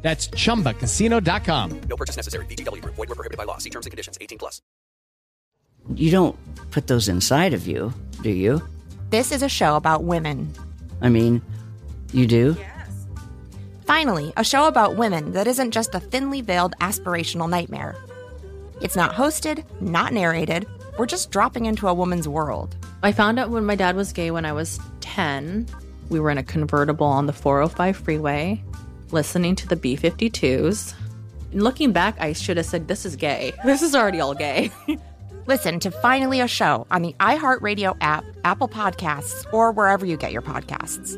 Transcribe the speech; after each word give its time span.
That's 0.00 0.28
chumbacasino.com. 0.28 1.80
No 1.88 1.96
purchase 1.96 2.16
necessary. 2.16 2.46
VGW 2.46 2.82
Group. 2.82 2.94
Void 2.94 3.08
were 3.08 3.14
prohibited 3.14 3.36
by 3.36 3.44
law. 3.44 3.58
See 3.58 3.70
terms 3.70 3.86
and 3.86 3.90
conditions. 3.90 4.16
18 4.20 4.38
plus. 4.38 4.62
You 5.94 6.10
don't 6.10 6.36
put 6.70 6.86
those 6.86 7.08
inside 7.08 7.54
of 7.54 7.66
you, 7.66 7.92
do 8.22 8.30
you? 8.30 8.62
This 9.10 9.32
is 9.32 9.42
a 9.42 9.48
show 9.48 9.76
about 9.76 10.04
women. 10.04 10.52
I 11.00 11.08
mean, 11.08 11.40
you 12.12 12.26
do? 12.26 12.56
Yes. 12.58 13.06
Finally, 13.86 14.32
a 14.36 14.44
show 14.44 14.68
about 14.68 14.96
women 14.96 15.32
that 15.32 15.46
isn't 15.46 15.70
just 15.70 15.94
a 15.94 16.00
thinly 16.00 16.42
veiled 16.42 16.74
aspirational 16.80 17.48
nightmare. 17.48 17.96
It's 18.82 18.96
not 18.96 19.14
hosted, 19.14 19.64
not 19.80 20.12
narrated. 20.12 20.66
We're 20.98 21.06
just 21.06 21.30
dropping 21.30 21.64
into 21.64 21.88
a 21.88 21.94
woman's 21.94 22.28
world. 22.28 22.76
I 23.02 23.12
found 23.12 23.38
out 23.38 23.50
when 23.50 23.64
my 23.64 23.76
dad 23.76 23.96
was 23.96 24.12
gay 24.12 24.30
when 24.30 24.44
I 24.44 24.52
was 24.52 24.78
10. 25.00 25.66
We 26.10 26.20
were 26.20 26.30
in 26.30 26.38
a 26.38 26.42
convertible 26.42 27.06
on 27.06 27.26
the 27.26 27.32
405 27.32 27.96
freeway, 27.96 28.62
listening 29.12 29.54
to 29.56 29.68
the 29.68 29.76
B 29.76 29.96
52s. 29.96 30.94
Looking 31.52 31.92
back, 31.92 32.20
I 32.20 32.32
should 32.32 32.56
have 32.56 32.66
said, 32.66 32.88
This 32.88 33.06
is 33.06 33.16
gay. 33.16 33.52
This 33.64 33.82
is 33.82 33.94
already 33.94 34.20
all 34.20 34.34
gay. 34.34 34.70
Listen 35.46 35.80
to 35.80 35.90
Finally 35.90 36.40
a 36.40 36.48
Show 36.48 36.86
on 36.90 37.00
the 37.02 37.14
iHeartRadio 37.20 37.96
app, 38.02 38.24
Apple 38.44 38.68
Podcasts, 38.68 39.50
or 39.52 39.72
wherever 39.72 40.04
you 40.04 40.16
get 40.18 40.30
your 40.30 40.42
podcasts. 40.42 41.16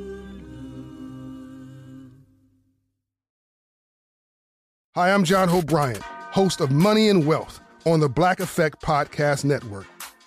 Hi, 4.95 5.13
I'm 5.13 5.25
John 5.25 5.49
Hope 5.49 5.67
Bryant, 5.67 6.03
host 6.03 6.61
of 6.61 6.71
Money 6.71 7.09
and 7.09 7.27
Wealth 7.27 7.61
on 7.87 8.01
the 8.01 8.09
Black 8.09 8.41
Effect 8.41 8.83
Podcast 8.83 9.45
Network. 9.45 9.87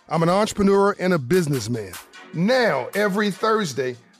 I'm 0.10 0.24
an 0.24 0.30
entrepreneur 0.30 0.96
and 1.00 1.14
a 1.14 1.20
businessman. 1.20 1.94
Now, 2.34 2.88
every 2.96 3.32
Thursday, 3.32 3.96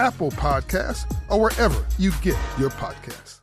Apple 0.00 0.30
Podcasts, 0.30 1.04
or 1.28 1.38
wherever 1.38 1.86
you 1.98 2.10
get 2.22 2.34
your 2.58 2.70
podcasts. 2.70 3.40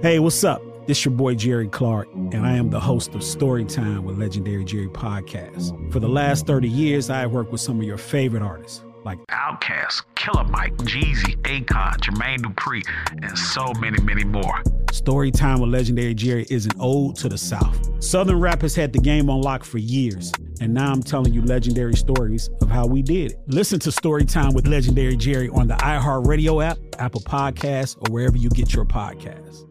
Hey, 0.00 0.20
what's 0.20 0.44
up? 0.44 0.62
This 0.86 1.04
your 1.04 1.12
boy 1.12 1.34
Jerry 1.34 1.66
Clark, 1.66 2.06
and 2.14 2.46
I 2.46 2.52
am 2.52 2.70
the 2.70 2.78
host 2.78 3.16
of 3.16 3.22
Storytime 3.22 4.04
with 4.04 4.16
Legendary 4.16 4.64
Jerry 4.64 4.86
Podcast. 4.86 5.92
For 5.92 5.98
the 5.98 6.08
last 6.08 6.46
30 6.46 6.68
years, 6.68 7.10
I 7.10 7.18
have 7.18 7.32
worked 7.32 7.50
with 7.50 7.60
some 7.60 7.80
of 7.80 7.82
your 7.82 7.98
favorite 7.98 8.44
artists 8.44 8.84
like 9.04 9.18
Outkast, 9.32 10.02
Killer 10.14 10.44
Mike, 10.44 10.76
Jeezy, 10.78 11.36
Akon, 11.42 11.96
Jermaine 11.96 12.38
Dupri, 12.38 12.82
and 13.22 13.36
so 13.36 13.72
many, 13.80 14.00
many 14.04 14.22
more. 14.22 14.62
Storytime 14.92 15.60
with 15.60 15.70
Legendary 15.70 16.14
Jerry 16.14 16.46
is 16.48 16.66
an 16.66 16.72
ode 16.78 17.16
to 17.16 17.28
the 17.28 17.38
South. 17.38 18.02
Southern 18.02 18.38
rap 18.38 18.62
has 18.62 18.76
had 18.76 18.92
the 18.92 19.00
game 19.00 19.28
on 19.28 19.40
lock 19.40 19.64
for 19.64 19.78
years, 19.78 20.32
and 20.60 20.72
now 20.72 20.92
I'm 20.92 21.02
telling 21.02 21.32
you 21.32 21.42
legendary 21.42 21.94
stories 21.94 22.48
of 22.60 22.70
how 22.70 22.86
we 22.86 23.02
did 23.02 23.32
it. 23.32 23.38
Listen 23.46 23.78
to 23.80 23.90
Storytime 23.90 24.54
with 24.54 24.66
Legendary 24.66 25.16
Jerry 25.16 25.48
on 25.48 25.68
the 25.68 25.74
iHeartRadio 25.74 26.64
app, 26.64 26.78
Apple 26.98 27.20
Podcasts, 27.20 27.96
or 27.96 28.12
wherever 28.12 28.36
you 28.36 28.48
get 28.50 28.74
your 28.74 28.84
podcasts. 28.84 29.65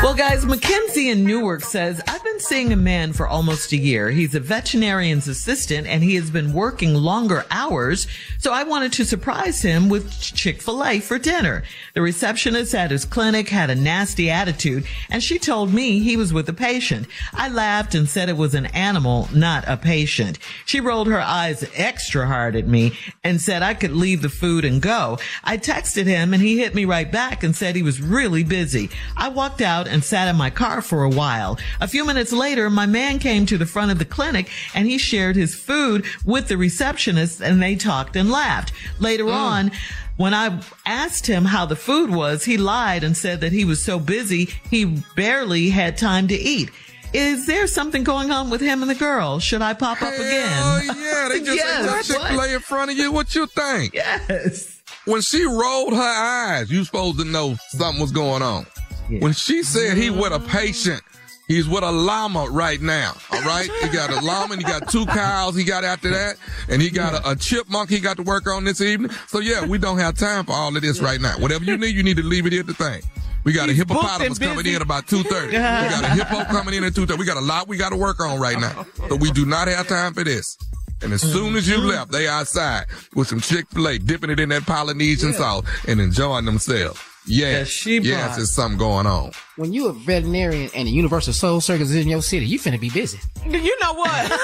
Well, 0.00 0.14
guys, 0.14 0.46
Mackenzie 0.46 1.10
in 1.10 1.24
Newark 1.24 1.64
says, 1.64 2.00
I've 2.06 2.22
been 2.22 2.38
seeing 2.38 2.72
a 2.72 2.76
man 2.76 3.12
for 3.12 3.26
almost 3.26 3.72
a 3.72 3.76
year. 3.76 4.10
He's 4.10 4.32
a 4.36 4.40
veterinarian's 4.40 5.26
assistant 5.26 5.88
and 5.88 6.04
he 6.04 6.14
has 6.14 6.30
been 6.30 6.52
working 6.52 6.94
longer 6.94 7.44
hours. 7.50 8.06
So 8.38 8.52
I 8.52 8.62
wanted 8.62 8.92
to 8.94 9.04
surprise 9.04 9.60
him 9.60 9.88
with 9.88 10.18
Chick-fil-A 10.20 11.00
for 11.00 11.18
dinner. 11.18 11.64
The 11.94 12.00
receptionist 12.00 12.76
at 12.76 12.92
his 12.92 13.04
clinic 13.04 13.48
had 13.48 13.70
a 13.70 13.74
nasty 13.74 14.30
attitude 14.30 14.86
and 15.10 15.20
she 15.20 15.36
told 15.36 15.74
me 15.74 15.98
he 15.98 16.16
was 16.16 16.32
with 16.32 16.48
a 16.48 16.54
patient. 16.54 17.08
I 17.32 17.48
laughed 17.48 17.96
and 17.96 18.08
said 18.08 18.28
it 18.28 18.36
was 18.36 18.54
an 18.54 18.66
animal, 18.66 19.28
not 19.34 19.64
a 19.66 19.76
patient. 19.76 20.38
She 20.64 20.80
rolled 20.80 21.08
her 21.08 21.20
eyes 21.20 21.68
extra 21.74 22.24
hard 22.28 22.54
at 22.54 22.68
me 22.68 22.96
and 23.24 23.40
said 23.40 23.64
I 23.64 23.74
could 23.74 23.92
leave 23.92 24.22
the 24.22 24.28
food 24.28 24.64
and 24.64 24.80
go. 24.80 25.18
I 25.42 25.58
texted 25.58 26.06
him 26.06 26.32
and 26.32 26.42
he 26.42 26.56
hit 26.56 26.74
me 26.74 26.84
right 26.84 27.10
back 27.10 27.42
and 27.42 27.54
said 27.54 27.74
he 27.74 27.82
was 27.82 28.00
really 28.00 28.44
busy. 28.44 28.90
I 29.16 29.28
walked 29.28 29.60
out 29.60 29.87
and 29.88 30.04
sat 30.04 30.28
in 30.28 30.36
my 30.36 30.50
car 30.50 30.80
for 30.82 31.02
a 31.02 31.08
while. 31.08 31.58
A 31.80 31.88
few 31.88 32.04
minutes 32.04 32.32
later, 32.32 32.70
my 32.70 32.86
man 32.86 33.18
came 33.18 33.46
to 33.46 33.58
the 33.58 33.66
front 33.66 33.90
of 33.90 33.98
the 33.98 34.04
clinic 34.04 34.48
and 34.74 34.86
he 34.86 34.98
shared 34.98 35.36
his 35.36 35.54
food 35.54 36.04
with 36.24 36.48
the 36.48 36.56
receptionist 36.56 37.40
and 37.40 37.62
they 37.62 37.76
talked 37.76 38.16
and 38.16 38.30
laughed. 38.30 38.72
Later 39.00 39.24
hmm. 39.24 39.30
on, 39.30 39.70
when 40.16 40.34
I 40.34 40.60
asked 40.84 41.26
him 41.26 41.44
how 41.44 41.64
the 41.66 41.76
food 41.76 42.10
was, 42.10 42.44
he 42.44 42.56
lied 42.56 43.04
and 43.04 43.16
said 43.16 43.40
that 43.40 43.52
he 43.52 43.64
was 43.64 43.82
so 43.82 43.98
busy, 43.98 44.46
he 44.68 45.02
barely 45.16 45.70
had 45.70 45.96
time 45.96 46.28
to 46.28 46.34
eat. 46.34 46.70
Is 47.14 47.46
there 47.46 47.66
something 47.66 48.04
going 48.04 48.30
on 48.30 48.50
with 48.50 48.60
him 48.60 48.82
and 48.82 48.90
the 48.90 48.94
girl? 48.94 49.38
Should 49.38 49.62
I 49.62 49.72
pop 49.72 50.02
up 50.02 50.12
again? 50.12 50.52
Oh 50.52 50.80
yeah, 50.84 51.28
they 51.30 51.38
just 51.44 51.56
Yes. 51.56 52.06
said 52.06 52.14
Chick 52.14 52.26
Fil 52.26 52.40
A 52.40 52.54
in 52.54 52.60
front 52.60 52.90
of 52.90 52.98
you. 52.98 53.12
What 53.12 53.34
you 53.34 53.46
think? 53.46 53.94
Yes. 53.94 54.82
When 55.06 55.22
she 55.22 55.44
rolled 55.44 55.94
her 55.94 56.02
eyes, 56.02 56.70
you 56.70 56.84
supposed 56.84 57.18
to 57.18 57.24
know 57.24 57.56
something 57.70 58.00
was 58.00 58.12
going 58.12 58.42
on. 58.42 58.66
When 59.08 59.32
she 59.32 59.62
said 59.62 59.96
he 59.96 60.10
with 60.10 60.32
a 60.32 60.38
mm-hmm. 60.38 60.48
patient, 60.48 61.02
he's 61.46 61.66
with 61.68 61.82
a 61.82 61.90
llama 61.90 62.46
right 62.50 62.80
now. 62.80 63.14
All 63.32 63.42
right, 63.42 63.70
he 63.82 63.88
got 63.88 64.10
a 64.10 64.20
llama, 64.20 64.54
and 64.54 64.62
he 64.62 64.68
got 64.68 64.88
two 64.88 65.06
cows. 65.06 65.56
He 65.56 65.64
got 65.64 65.84
after 65.84 66.10
that, 66.10 66.36
and 66.68 66.80
he 66.82 66.90
got 66.90 67.14
a, 67.14 67.30
a 67.30 67.36
chipmunk. 67.36 67.90
He 67.90 68.00
got 68.00 68.18
to 68.18 68.22
work 68.22 68.46
on 68.46 68.64
this 68.64 68.80
evening. 68.80 69.10
So 69.26 69.40
yeah, 69.40 69.66
we 69.66 69.78
don't 69.78 69.98
have 69.98 70.16
time 70.16 70.44
for 70.44 70.52
all 70.52 70.74
of 70.74 70.82
this 70.82 71.00
right 71.00 71.20
now. 71.20 71.38
Whatever 71.38 71.64
you 71.64 71.76
need, 71.76 71.94
you 71.94 72.02
need 72.02 72.18
to 72.18 72.22
leave 72.22 72.46
it 72.46 72.52
at 72.52 72.66
the 72.66 72.74
thing. 72.74 73.02
We 73.44 73.52
got 73.52 73.70
a 73.70 73.72
He's 73.72 73.84
booked 73.84 74.00
hippopotamus 74.02 74.38
coming 74.38 74.66
in 74.66 74.82
about 74.82 75.06
two 75.06 75.22
thirty. 75.22 75.48
We 75.48 75.52
got 75.58 76.04
a 76.04 76.10
hippo 76.10 76.44
coming 76.44 76.74
in 76.74 76.84
at 76.84 76.94
two 76.94 77.06
thirty. 77.06 77.18
We 77.18 77.26
got 77.26 77.38
a 77.38 77.40
lot 77.40 77.66
we 77.66 77.76
got 77.76 77.90
to 77.90 77.96
work 77.96 78.20
on 78.20 78.38
right 78.38 78.58
now. 78.58 78.86
So 79.08 79.16
we 79.16 79.30
do 79.30 79.46
not 79.46 79.68
have 79.68 79.88
time 79.88 80.12
for 80.12 80.24
this. 80.24 80.56
And 81.00 81.12
as 81.12 81.22
soon 81.22 81.54
as 81.54 81.68
you 81.68 81.78
left, 81.78 82.10
they 82.10 82.26
outside 82.26 82.86
with 83.14 83.28
some 83.28 83.40
Chick 83.40 83.66
Fil 83.70 83.88
A, 83.88 83.98
dipping 83.98 84.30
it 84.30 84.40
in 84.40 84.48
that 84.48 84.66
Polynesian 84.66 85.32
sauce 85.32 85.64
and 85.86 86.00
enjoying 86.00 86.44
themselves. 86.44 87.00
Yes, 87.26 87.84
yes, 87.86 88.06
brought- 88.06 88.36
there's 88.36 88.54
something 88.54 88.78
going 88.78 89.06
on. 89.06 89.32
When 89.56 89.72
you 89.72 89.88
a 89.88 89.92
veterinarian 89.92 90.70
and 90.74 90.88
the 90.88 90.96
UniverSoul 90.96 91.62
Circus 91.62 91.90
is 91.90 91.96
in 91.96 92.08
your 92.08 92.22
city, 92.22 92.46
you 92.46 92.58
finna 92.58 92.80
be 92.80 92.90
busy. 92.90 93.18
You 93.46 93.78
know 93.80 93.94
what? 93.94 94.40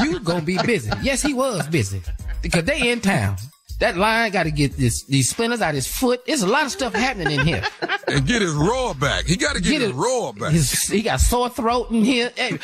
you 0.02 0.20
gonna 0.20 0.42
be 0.42 0.58
busy. 0.64 0.90
Yes, 1.02 1.22
he 1.22 1.34
was 1.34 1.66
busy 1.68 2.02
because 2.42 2.64
they 2.64 2.90
in 2.90 3.00
town. 3.00 3.36
That 3.78 3.98
lion 3.98 4.32
got 4.32 4.44
to 4.44 4.50
get 4.50 4.72
this 4.78 5.04
these 5.04 5.28
splinters 5.28 5.60
out 5.60 5.74
his 5.74 5.86
foot. 5.86 6.24
There's 6.26 6.40
a 6.40 6.46
lot 6.46 6.64
of 6.64 6.72
stuff 6.72 6.94
happening 6.94 7.38
in 7.40 7.46
here. 7.46 7.62
And 8.08 8.26
get 8.26 8.40
his 8.40 8.52
roar 8.52 8.94
back. 8.94 9.26
He 9.26 9.36
got 9.36 9.54
to 9.54 9.60
get, 9.60 9.82
his 9.82 9.92
roar 9.92 10.32
back. 10.32 10.52
His, 10.52 10.72
he 10.84 11.02
got 11.02 11.20
sore 11.20 11.50
throat 11.50 11.90
in 11.90 12.02
here. 12.02 12.32
Hey, 12.36 12.58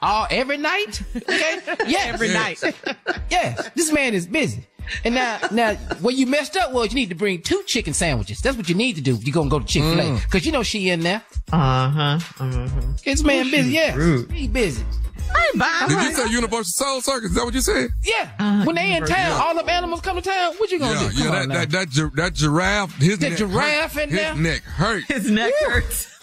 all 0.00 0.26
every 0.30 0.56
night. 0.56 1.02
Okay, 1.14 1.60
yes, 1.86 2.14
Every 2.14 2.32
night. 2.32 2.62
yes, 3.30 3.70
this 3.74 3.92
man 3.92 4.14
is 4.14 4.26
busy. 4.26 4.64
And 5.04 5.14
now, 5.14 5.38
now, 5.50 5.74
what 6.00 6.14
you 6.14 6.26
messed 6.26 6.56
up 6.56 6.72
was 6.72 6.88
you 6.90 6.94
need 6.96 7.08
to 7.10 7.14
bring 7.14 7.42
two 7.42 7.62
chicken 7.66 7.92
sandwiches. 7.94 8.40
That's 8.40 8.56
what 8.56 8.68
you 8.68 8.74
need 8.74 8.94
to 8.96 9.00
do. 9.02 9.14
if 9.16 9.24
You're 9.26 9.34
gonna 9.34 9.50
go 9.50 9.58
to 9.58 9.64
Chick 9.66 9.82
Fil 9.82 10.00
A 10.00 10.02
Mm. 10.04 10.22
because 10.24 10.46
you 10.46 10.52
know 10.52 10.62
she 10.62 10.90
in 10.90 11.00
there. 11.00 11.22
Uh 11.52 11.88
huh. 11.90 12.18
Uh-huh. 12.40 12.68
This 13.04 13.22
man 13.22 13.50
busy. 13.50 13.70
Yeah, 13.72 13.94
rude. 13.94 14.30
he 14.32 14.48
busy. 14.48 14.84
Did 15.52 15.90
you 15.90 16.12
say 16.14 16.22
UniverSoul 16.24 17.02
Circus? 17.02 17.30
Is 17.30 17.34
that 17.36 17.44
what 17.44 17.52
you 17.52 17.60
said? 17.60 17.90
Yeah, 18.02 18.64
when 18.64 18.76
they 18.76 18.96
in 18.96 19.04
town, 19.04 19.32
all 19.40 19.54
them 19.54 19.68
animals 19.68 20.00
come 20.00 20.16
to 20.16 20.22
town. 20.22 20.54
What 20.56 20.70
you 20.70 20.78
gonna 20.78 21.00
Yeah, 21.00 21.08
do? 21.10 21.16
yeah. 21.16 21.22
Come 21.24 21.32
That, 21.34 21.42
on 21.42 21.48
now. 21.48 21.54
that 21.60 21.70
that 21.70 21.88
gi- 21.90 22.10
that 22.14 22.34
giraffe. 22.34 22.94
His 22.96 23.18
That 23.18 23.30
neck 23.30 23.38
giraffe 23.38 23.92
hurt. 23.94 24.02
in 24.04 24.08
His 24.10 24.18
there? 24.18 24.34
neck 24.36 24.62
hurt. 24.62 25.04
His 25.04 25.30
neck 25.30 25.52
hurts. 25.66 26.06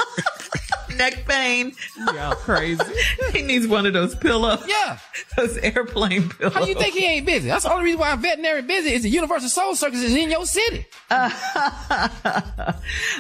neck 0.98 1.26
pain. 1.28 1.74
Yeah, 1.98 2.34
crazy. 2.38 2.82
he 3.34 3.42
needs 3.42 3.68
one 3.68 3.86
of 3.86 3.94
those 3.94 4.16
pillows. 4.16 4.64
Yeah. 4.68 4.98
Those 5.38 5.58
airplane 5.58 6.30
pillows. 6.30 6.54
How 6.54 6.66
you 6.66 6.76
think 6.76 6.94
he 6.96 7.06
ain't 7.06 7.26
busy? 7.26 7.48
That's 7.48 7.64
the 7.64 7.72
only 7.72 7.86
reason 7.86 8.00
why 8.00 8.12
I'm 8.12 8.22
veterinary 8.22 8.62
busy 8.62 8.94
is 8.94 9.04
the 9.04 9.12
UniverSoul 9.14 9.76
Circus 9.76 10.02
is 10.02 10.16
in 10.16 10.30
your 10.32 10.46
city. 10.46 10.86
All 11.12 11.30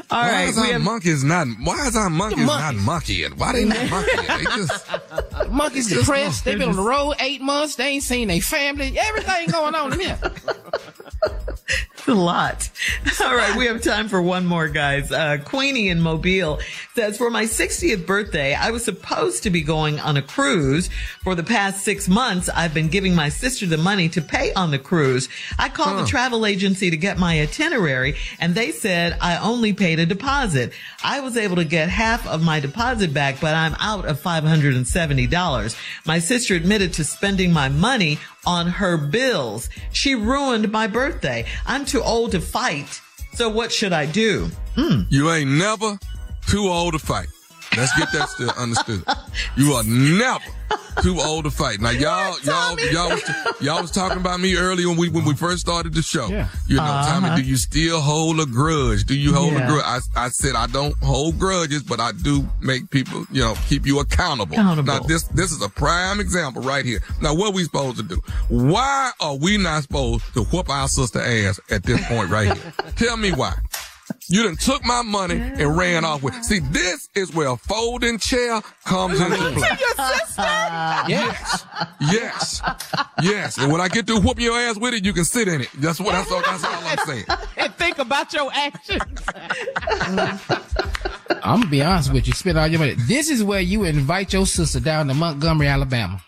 why 0.09 0.31
right, 0.31 0.49
is 0.49 0.55
we 0.57 0.63
our 0.67 0.73
have- 0.73 0.81
monkeys 0.81 1.23
not? 1.23 1.47
Why 1.63 1.87
is 1.87 1.95
our 1.95 2.09
monkeys, 2.09 2.45
not 2.45 2.75
monkeying? 2.75 3.37
Why 3.37 3.53
they 3.53 3.65
not 3.65 3.89
monkeying? 3.89 4.27
They 4.27 4.43
just 4.55 4.87
The 4.87 5.47
monkeys 5.51 5.87
just 5.89 6.01
depressed. 6.01 6.45
They've 6.45 6.57
been 6.57 6.69
on 6.69 6.75
the 6.75 6.81
road 6.81 7.15
eight 7.19 7.41
months. 7.41 7.75
They 7.75 7.87
ain't 7.87 8.03
seen 8.03 8.27
their 8.27 8.41
family. 8.41 8.97
Everything 8.97 9.49
going 9.49 9.75
on 9.75 9.93
in 9.93 9.99
here. 9.99 10.19
It's 11.93 12.07
a 12.07 12.13
lot. 12.13 12.69
All 13.23 13.35
right, 13.35 13.55
we 13.57 13.65
have 13.65 13.81
time 13.81 14.07
for 14.09 14.21
one 14.21 14.45
more, 14.45 14.67
guys. 14.67 15.11
Uh, 15.11 15.37
Queenie 15.43 15.89
in 15.89 15.99
Mobile 16.01 16.59
says, 16.93 17.17
for 17.17 17.31
my 17.31 17.47
60th 17.65 18.05
birthday, 18.05 18.53
I 18.53 18.69
was 18.69 18.85
supposed 18.85 19.41
to 19.41 19.49
be 19.49 19.63
going 19.63 19.99
on 19.99 20.17
a 20.17 20.21
cruise. 20.21 20.87
For 21.23 21.33
the 21.33 21.41
past 21.41 21.83
six 21.83 22.07
months, 22.07 22.47
I've 22.47 22.75
been 22.75 22.89
giving 22.89 23.15
my 23.15 23.29
sister 23.29 23.65
the 23.65 23.75
money 23.75 24.07
to 24.09 24.21
pay 24.21 24.53
on 24.53 24.69
the 24.69 24.77
cruise. 24.77 25.29
I 25.57 25.69
called 25.69 25.97
the 25.97 26.05
travel 26.05 26.45
agency 26.45 26.91
to 26.91 26.97
get 26.97 27.17
my 27.17 27.41
itinerary 27.41 28.17
and 28.39 28.53
they 28.53 28.69
said 28.69 29.17
I 29.19 29.37
only 29.37 29.73
paid 29.73 29.99
a 29.99 30.05
deposit. 30.05 30.73
I 31.03 31.21
was 31.21 31.37
able 31.37 31.55
to 31.55 31.65
get 31.65 31.89
half 31.89 32.27
of 32.27 32.43
my 32.43 32.59
deposit 32.59 33.15
back, 33.15 33.41
but 33.41 33.55
I'm 33.55 33.75
out 33.79 34.05
of 34.05 34.21
$570. 34.21 36.05
My 36.05 36.19
sister 36.19 36.53
admitted 36.53 36.93
to 36.93 37.03
spending 37.03 37.51
my 37.51 37.69
money 37.69 38.19
on 38.45 38.67
her 38.67 38.95
bills. 38.95 39.69
She 39.91 40.13
ruined 40.13 40.71
my 40.71 40.85
birthday. 40.85 41.45
I'm 41.65 41.85
too 41.85 42.03
old 42.03 42.33
to 42.33 42.41
fight. 42.41 43.01
So 43.33 43.49
what 43.49 43.71
should 43.71 43.91
I 43.91 44.05
do? 44.05 44.51
Hmm. 44.75 45.01
you 45.09 45.31
ain't 45.31 45.49
never 45.49 45.97
too 46.47 46.67
old 46.67 46.93
to 46.93 46.99
fight. 46.99 47.27
Let's 47.77 47.97
get 47.97 48.11
that 48.13 48.29
still 48.29 48.51
understood. 48.57 49.03
You 49.57 49.73
are 49.73 49.83
never 49.83 50.43
too 51.01 51.19
old 51.19 51.43
to 51.43 51.51
fight. 51.51 51.79
Now 51.81 51.89
y'all, 51.91 52.39
y'all, 52.43 52.79
y'all, 52.91 53.09
was, 53.09 53.23
y'all 53.61 53.81
was 53.81 53.91
talking 53.91 54.17
about 54.17 54.39
me 54.39 54.55
earlier 54.55 54.87
when 54.87 54.97
we 54.97 55.09
when 55.09 55.25
we 55.25 55.35
first 55.35 55.59
started 55.59 55.93
the 55.93 56.01
show. 56.01 56.27
Yeah. 56.27 56.47
You 56.67 56.77
know, 56.77 56.83
Uh-huh. 56.83 57.19
Tommy, 57.19 57.41
do 57.41 57.47
you 57.47 57.57
still 57.57 57.99
hold 57.99 58.39
a 58.39 58.45
grudge? 58.45 59.03
Do 59.03 59.13
you 59.15 59.33
hold 59.33 59.53
Yeah. 59.53 59.65
a 59.67 59.69
grudge? 59.69 59.83
I, 60.15 60.25
I 60.25 60.29
said 60.29 60.55
I 60.55 60.67
don't 60.67 60.95
hold 61.03 61.37
grudges, 61.37 61.83
but 61.83 61.99
I 61.99 62.11
do 62.13 62.47
make 62.61 62.89
people, 62.89 63.25
you 63.31 63.41
know, 63.41 63.55
keep 63.67 63.85
you 63.85 63.99
accountable. 63.99 64.53
Accountable. 64.55 64.93
Now 64.93 64.99
this 64.99 65.23
this 65.23 65.51
is 65.51 65.61
a 65.61 65.69
prime 65.69 66.19
example 66.21 66.61
right 66.61 66.85
here. 66.85 66.99
Now 67.21 67.35
what 67.35 67.53
we 67.53 67.63
supposed 67.65 67.97
to 67.97 68.03
do? 68.03 68.21
Why 68.47 69.11
are 69.19 69.35
we 69.35 69.57
not 69.57 69.83
supposed 69.83 70.23
to 70.33 70.43
whoop 70.45 70.69
our 70.69 70.87
sister 70.87 71.19
ass 71.19 71.59
at 71.69 71.83
this 71.83 72.03
point 72.07 72.29
right 72.29 72.53
here? 72.55 72.73
Tell 72.95 73.17
me 73.17 73.31
why. 73.33 73.53
You 74.27 74.43
done 74.43 74.55
took 74.55 74.83
my 74.83 75.03
money 75.03 75.35
and 75.35 75.77
ran 75.77 76.03
off 76.03 76.23
with. 76.23 76.33
See, 76.43 76.59
this 76.59 77.09
is 77.13 77.33
where 77.33 77.49
a 77.49 77.57
folding 77.57 78.17
chair 78.17 78.59
comes 78.83 79.19
into 79.19 79.35
play. 79.37 79.69
Yes, 81.07 81.65
yes, 82.01 82.61
yes. 83.21 83.57
And 83.57 83.71
when 83.71 83.79
I 83.79 83.87
get 83.87 84.07
to 84.07 84.19
whoop 84.19 84.39
your 84.39 84.57
ass 84.57 84.77
with 84.77 84.93
it, 84.93 85.05
you 85.05 85.13
can 85.13 85.23
sit 85.23 85.47
in 85.47 85.61
it. 85.61 85.69
That's 85.75 85.99
what 85.99 86.11
that's 86.11 86.31
all. 86.31 86.41
That's 86.41 86.63
all 86.63 86.73
I'm 86.73 86.97
saying. 87.05 87.25
And 87.57 87.73
think 87.75 87.99
about 87.99 88.33
your 88.33 88.51
actions. 88.53 89.01
I'm 91.43 91.59
gonna 91.61 91.67
be 91.67 91.81
honest 91.83 92.11
with 92.11 92.27
you. 92.27 92.33
Spend 92.33 92.57
all 92.57 92.67
your 92.67 92.79
money. 92.79 92.95
This 92.97 93.29
is 93.29 93.43
where 93.43 93.61
you 93.61 93.83
invite 93.83 94.33
your 94.33 94.45
sister 94.45 94.79
down 94.79 95.07
to 95.07 95.13
Montgomery, 95.13 95.67
Alabama. 95.67 96.21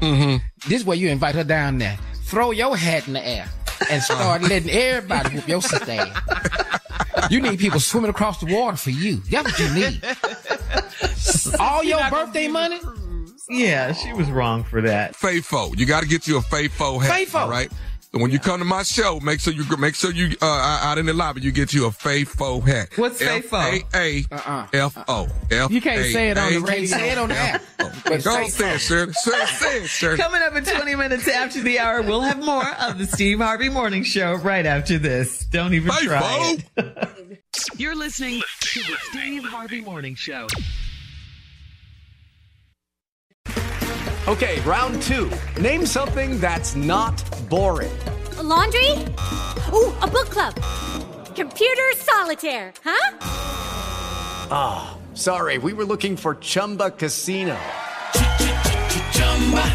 Mm-hmm. 0.00 0.68
This 0.68 0.80
is 0.80 0.86
where 0.86 0.96
you 0.96 1.08
invite 1.08 1.34
her 1.34 1.44
down 1.44 1.78
there. 1.78 1.98
Throw 2.24 2.50
your 2.50 2.76
hat 2.76 3.06
in 3.06 3.12
the 3.14 3.26
air 3.26 3.48
and 3.90 4.02
start 4.02 4.42
letting 4.42 4.70
everybody 4.70 5.36
whoop 5.36 5.48
your 5.48 5.62
sister 5.62 5.92
ass. 5.92 6.75
You 7.30 7.40
need 7.40 7.58
people 7.58 7.80
swimming 7.80 8.10
across 8.10 8.40
the 8.40 8.46
water 8.54 8.76
for 8.76 8.90
you. 8.90 9.16
That's 9.30 9.50
what 9.50 9.58
you 9.58 9.74
need. 9.74 10.00
All 11.60 11.82
your 11.82 12.08
birthday 12.10 12.48
money. 12.48 12.80
Yeah, 13.48 13.92
she 13.92 14.12
was 14.12 14.28
wrong 14.30 14.64
for 14.64 14.80
that. 14.82 15.14
Fayfo. 15.14 15.76
You 15.78 15.86
got 15.86 16.02
to 16.02 16.08
get 16.08 16.26
you 16.26 16.38
a 16.38 16.40
Fayfo 16.40 17.00
hat. 17.02 17.12
Fayfo. 17.12 17.40
All 17.40 17.48
right. 17.48 17.70
So 18.12 18.20
when 18.22 18.30
you 18.30 18.38
come 18.38 18.60
to 18.60 18.64
my 18.64 18.82
show, 18.82 19.20
make 19.20 19.40
sure 19.40 19.52
you 19.52 19.64
make 19.76 19.94
sure 19.94 20.10
you 20.12 20.36
uh 20.40 20.80
out 20.82 20.96
in 20.96 21.06
the 21.06 21.12
lobby 21.12 21.42
you 21.42 21.52
get 21.52 21.74
you 21.74 21.86
a 21.86 21.90
Fayfo 21.90 22.66
hat. 22.66 22.88
What's 22.96 23.20
Fayfo? 23.20 23.82
F 23.92 23.94
A 23.94 24.24
A 24.72 24.76
F 24.76 25.04
O. 25.08 25.28
F 25.50 25.70
You 25.70 25.80
can't 25.80 26.04
say 26.06 26.30
it 26.30 26.38
on 26.38 26.52
the 26.52 26.60
radio. 26.60 26.86
Say 26.86 27.10
it 27.10 27.18
on 27.18 27.28
the 27.28 27.36
app. 27.36 27.62
But 28.04 28.24
Go 28.24 28.46
say 28.46 28.74
it, 28.76 28.78
Shirley. 28.78 29.12
Say 29.12 29.32
it, 29.32 29.48
say 29.48 29.82
it, 29.82 29.86
Shirley. 29.88 30.16
Coming 30.18 30.42
up 30.42 30.54
in 30.54 30.64
20 30.64 30.94
minutes 30.94 31.28
after 31.28 31.60
the 31.60 31.78
hour, 31.78 32.02
we'll 32.02 32.20
have 32.20 32.42
more 32.44 32.66
of 32.80 32.98
the 32.98 33.06
Steve 33.06 33.38
Harvey 33.38 33.68
Morning 33.68 34.04
Show 34.04 34.34
right 34.36 34.64
after 34.64 34.98
this. 34.98 35.44
Don't 35.46 35.74
even 35.74 35.90
try 35.90 36.56
it. 36.76 37.08
You're 37.76 37.96
listening 37.96 38.42
to 38.60 38.80
the 38.80 38.96
Steve 39.10 39.44
Harvey 39.44 39.80
Morning 39.80 40.14
Show. 40.14 40.46
Okay, 44.28 44.60
round 44.60 45.00
two. 45.02 45.30
Name 45.60 45.86
something 45.86 46.40
that's 46.40 46.74
not 46.74 47.22
boring. 47.48 47.96
A 48.38 48.42
laundry? 48.42 48.90
Ooh, 49.72 49.94
a 50.02 50.06
book 50.06 50.30
club. 50.30 50.54
Computer 51.34 51.92
solitaire, 51.94 52.72
huh? 52.84 53.18
Ah, 54.50 54.98
sorry, 55.14 55.58
we 55.58 55.72
were 55.72 55.84
looking 55.84 56.16
for 56.16 56.34
Chumba 56.36 56.90
Casino. 56.90 57.56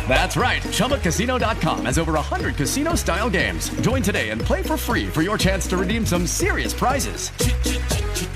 That's 0.08 0.36
right. 0.36 0.62
ChumbaCasino.com 0.64 1.86
has 1.86 1.98
over 1.98 2.14
100 2.14 2.56
casino 2.56 2.96
style 2.96 3.30
games. 3.30 3.70
Join 3.82 4.02
today 4.02 4.32
and 4.32 4.42
play 4.42 4.62
for 4.62 4.76
free 4.76 5.08
for 5.08 5.22
your 5.22 5.38
chance 5.38 5.66
to 5.68 5.78
redeem 5.78 6.06
some 6.06 6.28
serious 6.28 6.74
prizes. 6.74 7.32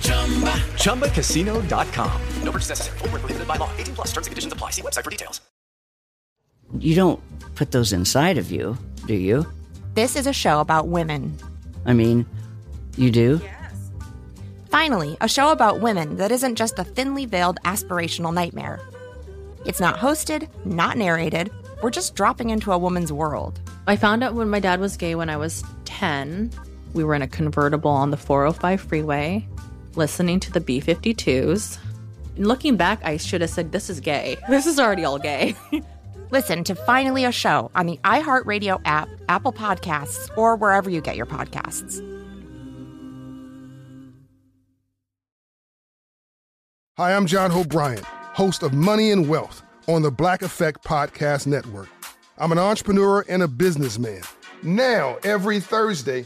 ChumbaCasino.com. 0.06 2.22
No 2.44 2.52
purchase 2.52 2.70
necessary. 2.70 2.98
Void 3.00 3.12
where 3.12 3.20
prohibited 3.20 3.48
by 3.48 3.58
law. 3.58 3.70
18 3.78 3.96
plus 3.96 4.08
terms 4.08 4.28
and 4.28 4.32
conditions 4.32 4.54
apply. 4.54 4.72
See 4.72 4.82
website 4.82 5.04
for 5.04 5.12
details. 5.12 5.42
You 6.80 6.96
don't 6.96 7.20
put 7.56 7.72
those 7.72 7.94
inside 7.94 8.38
of 8.38 8.52
you, 8.52 8.78
do 9.06 9.14
you? 9.14 9.46
This 9.94 10.16
is 10.16 10.28
a 10.28 10.34
show 10.34 10.60
about 10.60 10.88
women. 10.88 11.38
I 11.86 11.94
mean, 11.94 12.26
you 12.98 13.12
do? 13.12 13.40
Yes. 13.44 13.92
Finally, 14.70 15.16
a 15.22 15.28
show 15.28 15.52
about 15.52 15.80
women 15.80 16.18
that 16.18 16.32
isn't 16.32 16.56
just 16.56 16.80
a 16.80 16.84
thinly 16.84 17.26
veiled 17.26 17.60
aspirational 17.64 18.34
nightmare. 18.34 18.82
It's 19.66 19.80
not 19.80 19.98
hosted, 19.98 20.50
not 20.66 20.98
narrated. 20.98 21.52
We're 21.82 21.92
just 21.92 22.16
dropping 22.16 22.50
into 22.50 22.72
a 22.72 22.78
woman's 22.78 23.12
world. 23.12 23.60
I 23.88 23.96
found 23.96 24.24
out 24.24 24.34
when 24.34 24.50
my 24.50 24.60
dad 24.60 24.80
was 24.80 24.98
gay 24.98 25.16
when 25.16 25.30
I 25.30 25.38
was 25.38 25.64
10. 25.86 26.52
We 26.94 27.04
were 27.04 27.16
in 27.16 27.22
a 27.22 27.28
convertible 27.28 27.92
on 27.92 28.12
the 28.12 28.18
405 28.18 28.82
freeway, 28.82 29.48
listening 29.98 30.40
to 30.42 30.52
the 30.52 30.60
B 30.60 30.82
52s. 30.82 31.78
Looking 32.38 32.76
back, 32.76 33.04
I 33.04 33.18
should 33.18 33.42
have 33.42 33.50
said, 33.50 33.72
This 33.72 33.90
is 33.90 34.00
gay. 34.00 34.38
This 34.50 34.66
is 34.66 34.80
already 34.80 35.06
all 35.06 35.20
gay. 35.20 35.56
Listen 36.32 36.64
to 36.66 36.76
Finally 36.76 37.24
a 37.24 37.32
Show 37.32 37.72
on 37.76 37.86
the 37.86 37.98
iHeartRadio 38.04 38.82
app, 38.86 39.08
Apple 39.30 39.54
Podcasts, 39.54 40.36
or 40.38 40.56
wherever 40.56 40.90
you 40.90 41.02
get 41.02 41.16
your 41.16 41.28
podcasts. 41.28 42.02
Hi, 46.98 47.14
I'm 47.14 47.26
John 47.26 47.52
Hope 47.52 47.68
Bryant, 47.68 48.06
host 48.06 48.64
of 48.64 48.74
Money 48.74 49.12
and 49.12 49.28
Wealth 49.28 49.62
on 49.88 50.02
the 50.02 50.12
Black 50.12 50.42
Effect 50.42 50.84
Podcast 50.84 51.46
Network. 51.46 51.90
I'm 52.38 52.52
an 52.52 52.58
entrepreneur 52.58 53.24
and 53.30 53.44
a 53.44 53.48
businessman. 53.48 54.22
Now, 54.64 55.18
every 55.24 55.60
Thursday, 55.60 56.26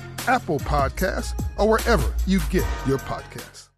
Apple 0.27 0.59
Podcasts, 0.59 1.33
or 1.57 1.67
wherever 1.67 2.13
you 2.27 2.39
get 2.49 2.65
your 2.87 2.97
podcasts. 2.99 3.69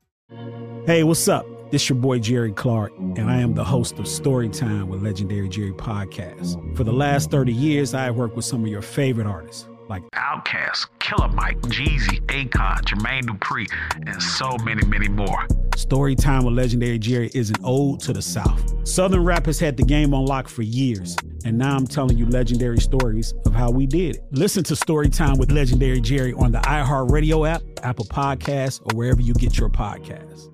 Hey, 0.86 1.04
what's 1.04 1.28
up? 1.28 1.46
This 1.72 1.90
your 1.90 1.98
boy 1.98 2.20
Jerry 2.20 2.52
Clark, 2.52 2.92
and 2.98 3.32
I 3.32 3.38
am 3.38 3.56
the 3.56 3.64
host 3.64 3.98
of 3.98 4.06
Storytime 4.06 4.88
with 4.88 5.02
Legendary 5.02 5.50
Jerry 5.50 5.72
Podcast. 5.72 6.76
For 6.76 6.84
the 6.84 6.94
last 6.94 7.32
30 7.32 7.52
years, 7.52 7.94
I 7.94 8.04
have 8.06 8.16
worked 8.16 8.36
with 8.36 8.46
some 8.46 8.62
of 8.62 8.68
your 8.68 8.82
favorite 8.82 9.26
artists, 9.26 9.68
like 9.90 10.04
Outkast, 10.16 10.88
Killer 11.00 11.30
Mike, 11.30 11.60
Jeezy, 11.62 12.22
Akon, 12.28 12.82
Jermaine 12.82 13.24
Dupri, 13.24 13.66
and 14.06 14.22
so 14.22 14.56
many, 14.64 14.86
many 14.86 15.08
more. 15.08 15.48
Storytime 15.76 16.46
with 16.46 16.54
Legendary 16.54 17.00
Jerry 17.00 17.32
is 17.34 17.50
an 17.50 17.56
ode 17.64 18.00
to 18.02 18.14
the 18.14 18.22
South. 18.22 18.88
Southern 18.88 19.24
rap 19.24 19.46
has 19.48 19.60
had 19.60 19.76
the 19.76 19.84
game 19.84 20.14
on 20.14 20.26
lock 20.26 20.48
for 20.48 20.62
years, 20.62 21.16
and 21.46 21.58
now 21.58 21.76
I'm 21.76 21.88
telling 21.88 22.18
you 22.18 22.26
legendary 22.28 22.80
stories 22.80 23.34
of 23.46 23.54
how 23.54 23.72
we 23.72 23.88
did 23.88 24.18
it. 24.18 24.24
Listen 24.32 24.64
to 24.66 24.76
Storytime 24.76 25.38
with 25.38 25.52
Legendary 25.52 26.00
Jerry 26.00 26.34
on 26.34 26.52
the 26.52 26.60
iHeartRadio 26.60 27.50
app, 27.50 27.62
Apple 27.84 28.06
Podcasts, 28.06 28.82
or 28.82 28.96
wherever 28.96 29.22
you 29.22 29.34
get 29.34 29.58
your 29.58 29.70
podcasts. 29.70 30.53